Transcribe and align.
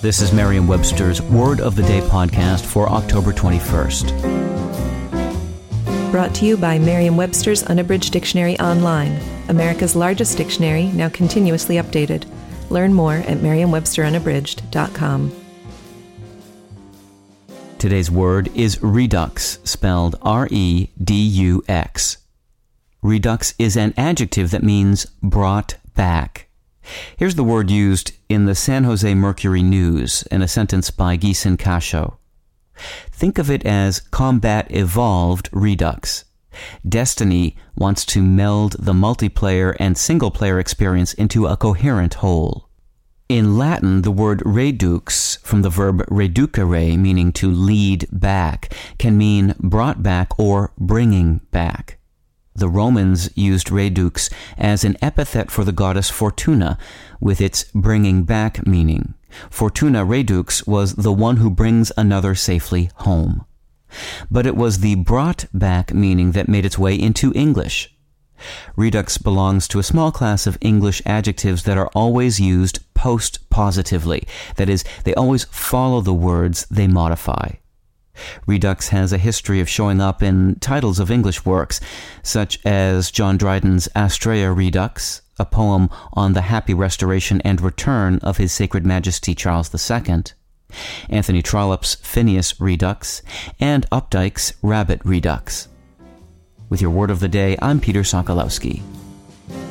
This 0.00 0.22
is 0.22 0.32
Merriam 0.32 0.66
Webster's 0.66 1.20
Word 1.20 1.60
of 1.60 1.76
the 1.76 1.82
Day 1.82 2.00
podcast 2.00 2.64
for 2.64 2.88
October 2.88 3.34
21st. 3.34 4.10
Brought 6.10 6.34
to 6.36 6.46
you 6.46 6.56
by 6.56 6.78
Merriam 6.78 7.18
Webster's 7.18 7.64
Unabridged 7.64 8.10
Dictionary 8.10 8.58
Online, 8.60 9.20
America's 9.50 9.94
largest 9.94 10.38
dictionary, 10.38 10.84
now 10.86 11.10
continuously 11.10 11.74
updated. 11.74 12.24
Learn 12.70 12.94
more 12.94 13.16
at 13.16 13.42
merriam-websterunabridged.com. 13.42 15.32
Today's 17.76 18.10
word 18.10 18.50
is 18.54 18.82
redux, 18.82 19.58
spelled 19.64 20.16
R 20.22 20.48
E 20.50 20.88
D 21.04 21.14
U 21.14 21.62
X. 21.68 22.16
Redux 23.02 23.52
is 23.58 23.76
an 23.76 23.92
adjective 23.98 24.50
that 24.52 24.62
means 24.62 25.04
brought 25.22 25.74
back. 25.94 26.46
Here's 27.16 27.34
the 27.34 27.44
word 27.44 27.70
used 27.70 28.12
in 28.28 28.46
the 28.46 28.54
San 28.54 28.84
Jose 28.84 29.14
Mercury 29.14 29.62
News 29.62 30.22
in 30.30 30.42
a 30.42 30.48
sentence 30.48 30.90
by 30.90 31.16
Gieson 31.16 31.56
Cacho. 31.56 32.16
Think 33.10 33.38
of 33.38 33.50
it 33.50 33.64
as 33.66 34.00
combat 34.00 34.66
evolved 34.70 35.48
redux. 35.52 36.24
Destiny 36.88 37.56
wants 37.76 38.04
to 38.06 38.22
meld 38.22 38.76
the 38.78 38.92
multiplayer 38.92 39.76
and 39.78 39.96
single 39.96 40.30
player 40.30 40.58
experience 40.58 41.14
into 41.14 41.46
a 41.46 41.56
coherent 41.56 42.14
whole. 42.14 42.68
In 43.28 43.56
Latin, 43.56 44.02
the 44.02 44.10
word 44.10 44.42
redux, 44.44 45.36
from 45.44 45.62
the 45.62 45.70
verb 45.70 46.04
reducere, 46.08 46.98
meaning 46.98 47.30
to 47.34 47.48
lead 47.48 48.08
back, 48.10 48.74
can 48.98 49.16
mean 49.16 49.54
brought 49.60 50.02
back 50.02 50.36
or 50.36 50.72
bringing 50.76 51.40
back. 51.52 51.99
The 52.54 52.68
Romans 52.68 53.30
used 53.36 53.70
redux 53.70 54.28
as 54.58 54.84
an 54.84 54.96
epithet 55.00 55.50
for 55.50 55.64
the 55.64 55.72
goddess 55.72 56.10
Fortuna, 56.10 56.78
with 57.20 57.40
its 57.40 57.64
bringing 57.74 58.24
back 58.24 58.66
meaning. 58.66 59.14
Fortuna 59.50 60.04
redux 60.04 60.66
was 60.66 60.94
the 60.94 61.12
one 61.12 61.36
who 61.36 61.50
brings 61.50 61.92
another 61.96 62.34
safely 62.34 62.90
home. 62.96 63.44
But 64.30 64.46
it 64.46 64.56
was 64.56 64.78
the 64.78 64.96
brought 64.96 65.46
back 65.52 65.94
meaning 65.94 66.32
that 66.32 66.48
made 66.48 66.64
its 66.64 66.78
way 66.78 66.94
into 66.94 67.32
English. 67.34 67.94
Redux 68.76 69.18
belongs 69.18 69.68
to 69.68 69.78
a 69.78 69.84
small 69.84 70.10
class 70.10 70.46
of 70.46 70.58
English 70.60 71.02
adjectives 71.04 71.64
that 71.64 71.78
are 71.78 71.90
always 71.94 72.40
used 72.40 72.80
post 72.94 73.48
positively. 73.50 74.26
That 74.56 74.68
is, 74.68 74.84
they 75.04 75.14
always 75.14 75.44
follow 75.44 76.00
the 76.00 76.14
words 76.14 76.66
they 76.70 76.86
modify. 76.86 77.52
Redux 78.46 78.88
has 78.88 79.12
a 79.12 79.18
history 79.18 79.60
of 79.60 79.68
showing 79.68 80.00
up 80.00 80.22
in 80.22 80.56
titles 80.60 80.98
of 80.98 81.10
English 81.10 81.44
works, 81.44 81.80
such 82.22 82.64
as 82.64 83.10
John 83.10 83.36
Dryden's 83.36 83.88
Astraea 83.94 84.54
Redux, 84.54 85.22
a 85.38 85.44
poem 85.44 85.88
on 86.12 86.34
the 86.34 86.42
happy 86.42 86.74
restoration 86.74 87.40
and 87.42 87.60
return 87.60 88.18
of 88.22 88.36
His 88.36 88.52
Sacred 88.52 88.84
Majesty 88.84 89.34
Charles 89.34 89.74
II, 89.74 90.24
Anthony 91.08 91.42
Trollope's 91.42 91.94
Phineas 91.96 92.60
Redux, 92.60 93.22
and 93.58 93.88
Updike's 93.90 94.52
Rabbit 94.62 95.00
Redux. 95.04 95.68
With 96.68 96.80
your 96.80 96.90
word 96.90 97.10
of 97.10 97.20
the 97.20 97.28
day, 97.28 97.56
I'm 97.60 97.80
Peter 97.80 98.02
Sokolowski. 98.02 98.80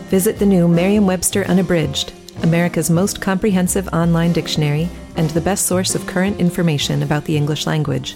Visit 0.10 0.40
the 0.40 0.46
new 0.46 0.68
Merriam 0.68 1.06
Webster 1.06 1.46
Unabridged, 1.46 2.12
America's 2.44 2.90
most 2.90 3.22
comprehensive 3.22 3.88
online 3.90 4.34
dictionary 4.34 4.90
and 5.16 5.30
the 5.30 5.42
best 5.42 5.66
source 5.66 5.96
of 5.96 6.08
current 6.08 6.40
information 6.40 7.04
about 7.04 7.26
the 7.26 7.38
English 7.38 7.68
language. 7.68 8.16